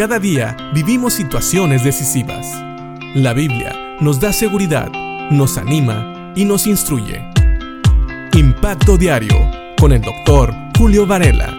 Cada 0.00 0.18
día 0.18 0.56
vivimos 0.72 1.12
situaciones 1.12 1.84
decisivas. 1.84 2.46
La 3.14 3.34
Biblia 3.34 3.98
nos 4.00 4.18
da 4.18 4.32
seguridad, 4.32 4.90
nos 5.30 5.58
anima 5.58 6.32
y 6.34 6.46
nos 6.46 6.66
instruye. 6.66 7.22
Impacto 8.32 8.96
Diario 8.96 9.36
con 9.78 9.92
el 9.92 10.00
doctor 10.00 10.54
Julio 10.78 11.06
Varela. 11.06 11.54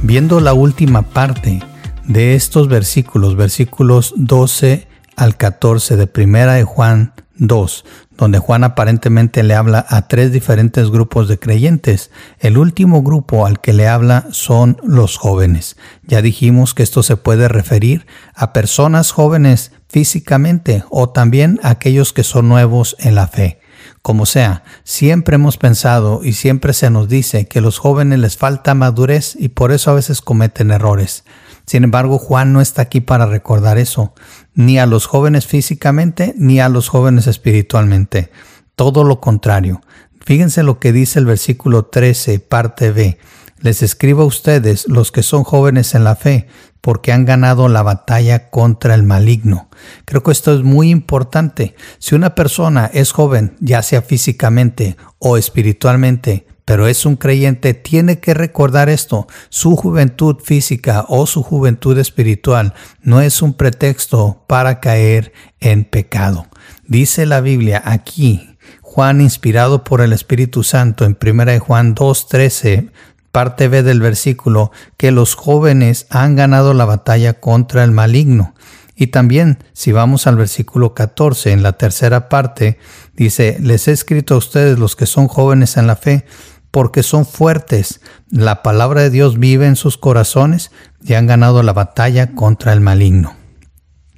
Viendo 0.00 0.40
la 0.40 0.54
última 0.54 1.02
parte 1.02 1.62
de 2.06 2.34
estos 2.34 2.68
versículos, 2.68 3.36
versículos 3.36 4.14
12 4.16 4.88
al 5.14 5.36
14 5.36 5.96
de 5.96 6.06
Primera 6.06 6.54
de 6.54 6.64
Juan 6.64 7.12
2, 7.36 7.84
donde 8.22 8.38
Juan 8.38 8.62
aparentemente 8.62 9.42
le 9.42 9.56
habla 9.56 9.84
a 9.88 10.06
tres 10.06 10.30
diferentes 10.30 10.90
grupos 10.90 11.26
de 11.26 11.40
creyentes. 11.40 12.12
El 12.38 12.56
último 12.56 13.02
grupo 13.02 13.46
al 13.46 13.60
que 13.60 13.72
le 13.72 13.88
habla 13.88 14.26
son 14.30 14.78
los 14.84 15.16
jóvenes. 15.16 15.76
Ya 16.06 16.22
dijimos 16.22 16.72
que 16.72 16.84
esto 16.84 17.02
se 17.02 17.16
puede 17.16 17.48
referir 17.48 18.06
a 18.36 18.52
personas 18.52 19.10
jóvenes 19.10 19.72
físicamente 19.88 20.84
o 20.88 21.10
también 21.10 21.58
a 21.64 21.70
aquellos 21.70 22.12
que 22.12 22.22
son 22.22 22.48
nuevos 22.48 22.94
en 23.00 23.16
la 23.16 23.26
fe. 23.26 23.58
Como 24.02 24.24
sea, 24.24 24.62
siempre 24.84 25.34
hemos 25.34 25.56
pensado 25.56 26.20
y 26.22 26.34
siempre 26.34 26.74
se 26.74 26.90
nos 26.90 27.08
dice 27.08 27.48
que 27.48 27.58
a 27.58 27.62
los 27.62 27.78
jóvenes 27.78 28.20
les 28.20 28.36
falta 28.36 28.74
madurez 28.74 29.36
y 29.36 29.48
por 29.48 29.72
eso 29.72 29.90
a 29.90 29.94
veces 29.94 30.20
cometen 30.20 30.70
errores. 30.70 31.24
Sin 31.66 31.84
embargo, 31.84 32.18
Juan 32.18 32.52
no 32.52 32.60
está 32.60 32.82
aquí 32.82 33.00
para 33.00 33.26
recordar 33.26 33.78
eso, 33.78 34.14
ni 34.54 34.78
a 34.78 34.86
los 34.86 35.06
jóvenes 35.06 35.46
físicamente, 35.46 36.34
ni 36.36 36.60
a 36.60 36.68
los 36.68 36.88
jóvenes 36.88 37.26
espiritualmente. 37.26 38.30
Todo 38.74 39.04
lo 39.04 39.20
contrario. 39.20 39.80
Fíjense 40.24 40.62
lo 40.62 40.78
que 40.78 40.92
dice 40.92 41.18
el 41.18 41.26
versículo 41.26 41.86
13, 41.86 42.38
parte 42.40 42.90
B. 42.90 43.18
Les 43.58 43.82
escribo 43.82 44.22
a 44.22 44.26
ustedes, 44.26 44.88
los 44.88 45.12
que 45.12 45.22
son 45.22 45.44
jóvenes 45.44 45.94
en 45.94 46.04
la 46.04 46.16
fe, 46.16 46.48
porque 46.80 47.12
han 47.12 47.24
ganado 47.24 47.68
la 47.68 47.82
batalla 47.82 48.50
contra 48.50 48.94
el 48.94 49.04
maligno. 49.04 49.68
Creo 50.04 50.22
que 50.22 50.32
esto 50.32 50.52
es 50.52 50.62
muy 50.62 50.90
importante. 50.90 51.76
Si 51.98 52.16
una 52.16 52.34
persona 52.34 52.90
es 52.92 53.12
joven, 53.12 53.56
ya 53.60 53.82
sea 53.82 54.02
físicamente 54.02 54.96
o 55.18 55.36
espiritualmente, 55.36 56.46
pero 56.64 56.86
es 56.86 57.04
un 57.04 57.16
creyente, 57.16 57.74
tiene 57.74 58.20
que 58.20 58.34
recordar 58.34 58.88
esto. 58.88 59.26
Su 59.48 59.76
juventud 59.76 60.36
física 60.42 61.04
o 61.08 61.26
su 61.26 61.42
juventud 61.42 61.98
espiritual 61.98 62.74
no 63.02 63.20
es 63.20 63.42
un 63.42 63.54
pretexto 63.54 64.44
para 64.46 64.80
caer 64.80 65.32
en 65.60 65.84
pecado. 65.84 66.46
Dice 66.86 67.26
la 67.26 67.40
Biblia 67.40 67.82
aquí, 67.84 68.56
Juan 68.80 69.20
inspirado 69.20 69.84
por 69.84 70.00
el 70.00 70.12
Espíritu 70.12 70.62
Santo 70.62 71.04
en 71.04 71.16
1 71.20 71.60
Juan 71.60 71.94
2.13, 71.94 72.90
parte 73.32 73.68
B 73.68 73.82
del 73.82 74.00
versículo, 74.00 74.70
que 74.96 75.10
los 75.10 75.34
jóvenes 75.34 76.06
han 76.10 76.36
ganado 76.36 76.74
la 76.74 76.84
batalla 76.84 77.40
contra 77.40 77.82
el 77.84 77.90
maligno. 77.90 78.54
Y 78.94 79.08
también, 79.08 79.58
si 79.72 79.90
vamos 79.90 80.26
al 80.26 80.36
versículo 80.36 80.94
14, 80.94 81.52
en 81.52 81.62
la 81.62 81.72
tercera 81.72 82.28
parte, 82.28 82.78
dice, 83.14 83.56
les 83.60 83.88
he 83.88 83.92
escrito 83.92 84.34
a 84.34 84.38
ustedes 84.38 84.78
los 84.78 84.94
que 84.94 85.06
son 85.06 85.28
jóvenes 85.28 85.76
en 85.78 85.86
la 85.86 85.96
fe, 85.96 86.26
porque 86.72 87.04
son 87.04 87.24
fuertes. 87.24 88.00
La 88.28 88.64
palabra 88.64 89.02
de 89.02 89.10
Dios 89.10 89.38
vive 89.38 89.66
en 89.66 89.76
sus 89.76 89.96
corazones 89.96 90.72
y 91.04 91.14
han 91.14 91.28
ganado 91.28 91.62
la 91.62 91.72
batalla 91.72 92.34
contra 92.34 92.72
el 92.72 92.80
maligno. 92.80 93.36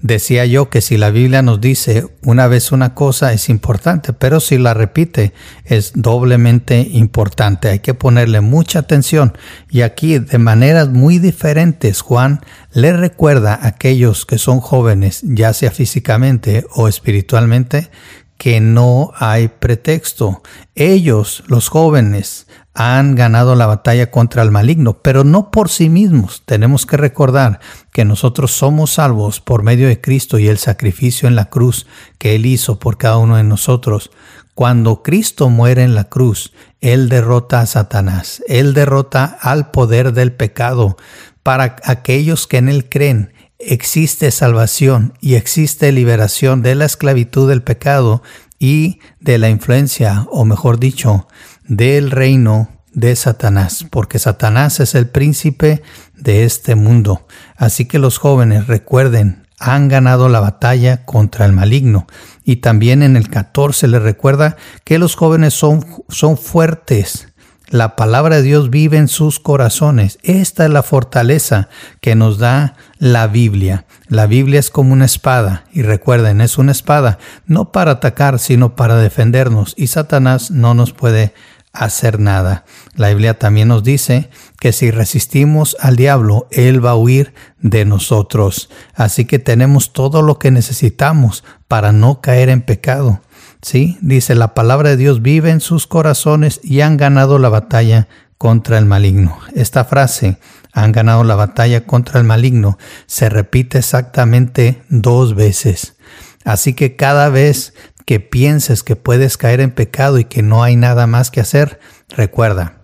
Decía 0.05 0.45
yo 0.45 0.69
que 0.69 0.83
si 0.83 0.99
la 0.99 1.09
Biblia 1.09 1.41
nos 1.41 1.63
dice 1.63 2.07
una 2.23 2.47
vez 2.47 2.73
una 2.73 2.95
cosa 2.95 3.33
es 3.33 3.49
importante, 3.49 4.13
pero 4.13 4.39
si 4.39 4.59
la 4.59 4.75
repite 4.75 5.33
es 5.65 5.93
doblemente 5.95 6.87
importante. 6.93 7.71
Hay 7.71 7.79
que 7.79 7.95
ponerle 7.95 8.43
mucha 8.43 8.81
atención. 8.81 9.33
Y 9.71 9.81
aquí 9.81 10.19
de 10.19 10.37
maneras 10.37 10.91
muy 10.91 11.19
diferentes 11.19 12.03
Juan 12.03 12.43
le 12.75 12.93
recuerda 12.93 13.55
a 13.55 13.69
aquellos 13.69 14.27
que 14.27 14.37
son 14.37 14.61
jóvenes, 14.61 15.23
ya 15.25 15.55
sea 15.55 15.71
físicamente 15.71 16.67
o 16.75 16.87
espiritualmente, 16.87 17.91
que 18.39 18.61
no 18.61 19.13
hay 19.17 19.49
pretexto. 19.49 20.43
Ellos, 20.75 21.45
los 21.47 21.69
jóvenes, 21.69 22.47
han 22.75 23.15
ganado 23.15 23.55
la 23.55 23.67
batalla 23.67 24.11
contra 24.11 24.43
el 24.43 24.51
maligno, 24.51 24.99
pero 25.01 25.23
no 25.23 25.53
por 25.53 25.69
sí 25.69 25.89
mismos. 25.89 26.43
Tenemos 26.45 26.87
que 26.87 26.97
recordar 26.97 27.61
que 27.93 28.05
nosotros 28.05 28.51
somos 28.51 28.95
salvos 28.95 29.41
por 29.41 29.63
medio 29.63 29.87
de 29.87 30.01
Cristo 30.01 30.39
y 30.39 30.49
el 30.49 30.59
sacrificio 30.59 31.29
en 31.29 31.37
la 31.37 31.51
cruz 31.51 31.87
que 32.19 32.35
Él 32.35 32.47
hizo 32.47 32.81
por 32.81 32.99
cada 32.99 33.19
uno 33.19 33.37
de 33.37 33.45
nosotros. 33.45 34.11
Cuando 34.55 35.03
Cristo 35.03 35.49
muere 35.49 35.85
en 35.85 35.95
la 35.95 36.05
cruz, 36.05 36.53
Él 36.81 37.09
derrota 37.09 37.61
a 37.61 37.67
Satanás, 37.67 38.43
Él 38.49 38.75
derrota 38.75 39.39
al 39.41 39.71
poder 39.71 40.13
del 40.13 40.33
pecado. 40.33 40.97
Para 41.45 41.77
aquellos 41.85 42.47
que 42.47 42.57
en 42.57 42.69
Él 42.69 42.89
creen, 42.89 43.34
existe 43.67 44.31
salvación 44.31 45.15
y 45.21 45.35
existe 45.35 45.93
liberación 45.93 46.63
de 46.63 46.75
la 46.75 46.85
esclavitud 46.85 47.49
del 47.49 47.63
pecado 47.63 48.23
y 48.59 49.01
de 49.21 49.39
la 49.39 49.51
influencia, 49.51 50.27
o 50.31 50.45
mejor 50.45 50.79
dicho, 50.79 51.29
del 51.67 52.11
reino 52.11 52.71
de 52.93 53.17
Satanás, 53.17 53.87
porque 53.91 54.19
Satanás 54.19 54.81
es 54.81 54.95
el 54.95 55.09
príncipe 55.09 55.83
de 56.17 56.45
este 56.45 56.75
mundo. 56.75 57.27
Así 57.57 57.87
que 57.87 57.99
los 57.99 58.19
jóvenes 58.19 58.67
recuerden, 58.67 59.47
han 59.59 59.89
ganado 59.89 60.29
la 60.29 60.41
batalla 60.41 61.05
contra 61.05 61.47
el 61.47 61.53
maligno. 61.53 62.07
Y 62.45 62.57
también 62.57 63.03
en 63.03 63.17
el 63.17 63.29
14 63.29 63.89
les 63.89 64.03
recuerda 64.03 64.57
que 64.85 64.99
los 64.99 65.17
jóvenes 65.17 65.55
son, 65.55 65.85
son 66.09 66.37
fuertes 66.37 67.29
la 67.75 67.97
palabra 67.97 68.37
de 68.37 68.43
Dios 68.43 68.71
vive 68.71 68.99
en 68.99 69.09
sus 69.09 69.41
corazones. 69.41 70.21
Esta 70.23 70.65
es 70.65 70.71
la 70.71 70.85
fortaleza 70.85 71.69
que 72.01 72.15
nos 72.15 72.39
da 72.39 72.77
la 72.99 73.27
Biblia. 73.27 73.85
La 74.07 74.29
Biblia 74.29 74.61
es 74.61 74.71
como 74.71 74.93
una 74.93 75.07
espada 75.07 75.65
y 75.73 75.83
recuerden, 75.83 76.41
es 76.41 76.57
una 76.57 76.71
espada 76.71 77.19
no 77.47 77.73
para 77.73 77.91
atacar, 77.91 78.39
sino 78.39 78.77
para 78.77 78.95
defendernos 78.99 79.75
y 79.77 79.89
Satanás 79.89 80.53
no 80.53 80.75
nos 80.75 80.93
puede 80.93 81.35
hacer 81.73 82.21
nada. 82.21 82.65
La 82.95 83.09
Biblia 83.09 83.41
también 83.41 83.67
nos 83.67 83.83
dice 83.83 84.31
que 84.61 84.73
si 84.73 84.93
resistimos 84.93 85.77
al 85.81 85.97
diablo, 85.97 86.47
él 86.53 86.85
va 86.85 86.93
a 86.93 86.97
huir 86.97 87.35
de 87.59 87.85
nosotros. 87.85 88.71
Así 88.95 89.25
que 89.25 89.41
tenemos 89.41 89.93
todo 89.93 90.23
lo 90.23 90.39
que 90.39 90.53
necesitamos 90.53 91.43
para 91.67 91.91
no 91.91 92.21
caer 92.21 92.51
en 92.51 92.63
pecado. 92.63 93.21
Sí, 93.65 93.97
dice 94.03 94.35
la 94.35 94.53
palabra 94.53 94.91
de 94.91 94.99
Dios 94.99 95.23
vive 95.23 95.49
en 95.49 95.63
sus 95.63 95.87
corazones 95.87 96.61
y 96.63 96.83
han 96.83 96.99
ganado 96.99 97.39
la 97.39 97.49
batalla 97.49 98.09
contra 98.37 98.77
el 98.77 98.85
maligno. 98.85 99.39
Esta 99.55 99.87
frase, 99.87 100.37
han 100.75 100.93
ganado 100.93 101.25
la 101.25 101.35
batalla 101.35 101.87
contra 101.87 102.21
el 102.21 102.27
maligno, 102.27 102.77
se 103.07 103.31
repite 103.31 103.79
exactamente 103.79 104.83
dos 104.91 105.35
veces. 105.35 105.97
Así 106.45 106.75
que 106.75 106.95
cada 106.97 107.31
vez 107.31 107.73
que 108.05 108.21
pienses 108.21 108.83
que 108.83 108.97
puedes 108.97 109.39
caer 109.39 109.63
en 109.63 109.71
pecado 109.71 110.19
y 110.19 110.27
que 110.27 110.43
no 110.43 110.63
hay 110.63 110.77
nada 110.77 111.07
más 111.07 111.31
que 111.31 111.41
hacer, 111.41 111.81
recuerda, 112.11 112.83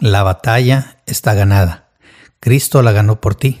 la 0.00 0.24
batalla 0.24 1.02
está 1.06 1.34
ganada. 1.34 1.90
Cristo 2.40 2.82
la 2.82 2.90
ganó 2.90 3.20
por 3.20 3.36
ti. 3.36 3.60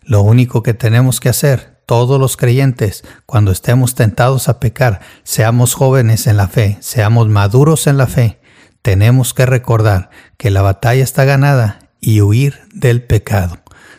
Lo 0.00 0.22
único 0.22 0.62
que 0.62 0.72
tenemos 0.72 1.20
que 1.20 1.28
hacer 1.28 1.71
todos 1.86 2.20
los 2.20 2.36
creyentes, 2.36 3.04
cuando 3.26 3.52
estemos 3.52 3.94
tentados 3.94 4.48
a 4.48 4.60
pecar, 4.60 5.00
seamos 5.24 5.74
jóvenes 5.74 6.26
en 6.26 6.36
la 6.36 6.48
fe, 6.48 6.78
seamos 6.80 7.28
maduros 7.28 7.86
en 7.86 7.96
la 7.96 8.06
fe, 8.06 8.40
tenemos 8.82 9.34
que 9.34 9.46
recordar 9.46 10.10
que 10.36 10.50
la 10.50 10.62
batalla 10.62 11.02
está 11.02 11.24
ganada 11.24 11.90
y 12.00 12.20
huir 12.20 12.60
del 12.72 13.02
pecado, 13.02 13.58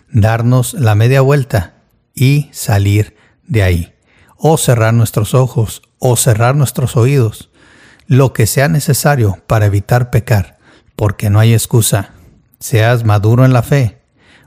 darnos 0.10 0.74
la 0.74 0.96
media 0.96 1.22
vuelta 1.22 1.74
y 2.14 2.50
salir 2.52 3.16
de 3.48 3.64
ahí, 3.64 3.94
o 4.38 4.58
cerrar 4.58 4.94
nuestros 4.94 5.34
ojos, 5.34 5.82
o 6.00 6.16
cerrar 6.16 6.56
nuestros 6.56 6.98
oídos, 6.98 7.50
lo 8.08 8.34
que 8.34 8.46
sea 8.46 8.68
necesario 8.68 9.40
para 9.48 9.66
evitar 9.66 10.10
pecar, 10.10 10.58
porque 10.96 11.30
no 11.30 11.40
hay 11.40 11.54
excusa, 11.54 12.12
seas 12.60 13.04
maduro 13.04 13.46
en 13.46 13.53
la 13.53 13.64
fe 13.64 14.02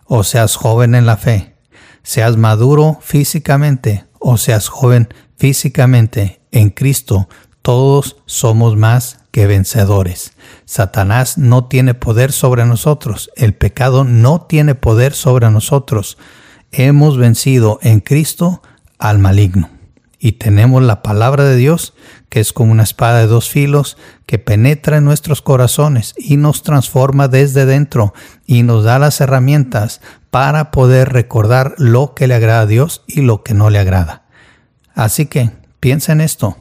o 0.05 0.23
seas 0.23 0.57
joven 0.57 0.95
en 0.95 1.05
la 1.05 1.17
fe 1.17 1.56
seas 2.07 2.37
maduro 2.37 2.99
físicamente 3.03 4.05
o 4.21 4.37
seas 4.37 4.69
joven 4.69 5.09
físicamente 5.37 6.41
en 6.53 6.71
Cristo, 6.71 7.29
todos 7.63 8.17
somos 8.27 8.77
más 8.77 9.19
que 9.33 9.49
vencedores. 9.49 10.33
Satanás 10.67 11.37
no 11.37 11.65
tiene 11.65 11.95
poder 11.95 12.31
sobre 12.31 12.65
nosotros, 12.65 13.29
el 13.35 13.55
pecado 13.55 14.05
no 14.05 14.43
tiene 14.43 14.77
poder 14.77 15.15
sobre 15.15 15.51
nosotros. 15.51 16.17
Hemos 16.71 17.19
vencido 17.19 17.81
en 17.83 17.99
Cristo 17.99 18.63
al 18.99 19.19
maligno 19.19 19.69
y 20.21 20.33
tenemos 20.33 20.85
la 20.85 21.03
palabra 21.03 21.43
de 21.43 21.57
Dios, 21.57 21.93
que 22.29 22.39
es 22.39 22.53
como 22.53 22.71
una 22.71 22.85
espada 22.85 23.19
de 23.19 23.27
dos 23.27 23.51
filos, 23.51 23.99
que 24.27 24.39
penetra 24.39 24.99
en 24.99 25.05
nuestros 25.05 25.43
corazones 25.43 26.15
y 26.17 26.37
nos 26.37 26.63
transforma 26.63 27.27
desde 27.27 27.67
dentro 27.67 28.15
y 28.47 28.63
nos 28.63 28.85
da 28.85 29.01
las 29.01 29.21
herramientas 29.21 30.01
para 30.37 30.71
poder 30.71 31.15
recordar 31.15 31.75
lo 31.79 32.13
que 32.13 32.27
le 32.27 32.35
agrada 32.35 32.61
a 32.61 32.67
Dios 32.67 33.03
y 33.07 33.23
lo 33.23 33.43
que 33.43 33.55
no 33.55 33.71
le 33.71 33.79
agrada. 33.79 34.25
Así 34.95 35.25
que 35.25 35.51
piensa 35.81 36.13
en 36.13 36.21
esto. 36.21 36.59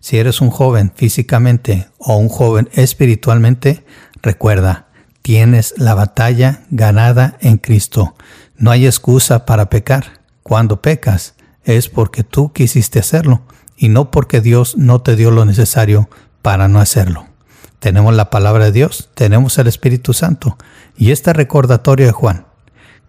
Si 0.00 0.16
eres 0.16 0.40
un 0.40 0.48
joven 0.48 0.94
físicamente 0.96 1.90
o 1.98 2.16
un 2.16 2.30
joven 2.30 2.70
espiritualmente, 2.72 3.84
recuerda, 4.22 4.86
tienes 5.20 5.74
la 5.76 5.92
batalla 5.92 6.62
ganada 6.70 7.36
en 7.42 7.58
Cristo. 7.58 8.14
No 8.56 8.70
hay 8.70 8.86
excusa 8.86 9.44
para 9.44 9.68
pecar. 9.68 10.22
Cuando 10.42 10.80
pecas 10.80 11.34
es 11.64 11.90
porque 11.90 12.24
tú 12.24 12.54
quisiste 12.54 12.98
hacerlo 12.98 13.42
y 13.76 13.90
no 13.90 14.10
porque 14.10 14.40
Dios 14.40 14.78
no 14.78 15.02
te 15.02 15.16
dio 15.16 15.30
lo 15.30 15.44
necesario 15.44 16.08
para 16.40 16.66
no 16.68 16.80
hacerlo. 16.80 17.26
Tenemos 17.78 18.14
la 18.14 18.30
palabra 18.30 18.64
de 18.64 18.72
Dios, 18.72 19.10
tenemos 19.12 19.58
el 19.58 19.66
Espíritu 19.66 20.14
Santo 20.14 20.56
y 20.96 21.10
este 21.10 21.34
recordatorio 21.34 22.06
de 22.06 22.12
Juan, 22.12 22.47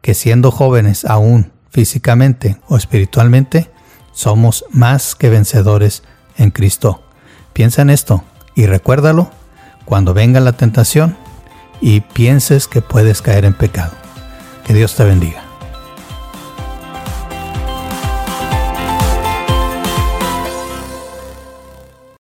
que 0.02 0.14
siendo 0.14 0.52
jóvenes 0.52 1.06
aún 1.06 1.52
físicamente 1.70 2.60
o 2.68 2.78
espiritualmente, 2.78 3.70
somos 4.12 4.66
más 4.72 5.16
que 5.16 5.30
vencedores 5.30 6.04
en 6.38 6.52
Cristo. 6.52 7.04
Piensa 7.54 7.82
en 7.82 7.90
esto 7.90 8.24
y 8.56 8.66
recuérdalo 8.66 9.32
cuando 9.86 10.14
venga 10.14 10.40
la 10.40 10.54
tentación 10.54 11.18
y 11.82 12.02
pienses 12.02 12.68
que 12.68 12.82
puedes 12.82 13.22
caer 13.22 13.46
en 13.46 13.54
pecado. 13.54 13.94
Que 14.66 14.74
Dios 14.74 14.96
te 14.96 15.04
bendiga. 15.04 15.49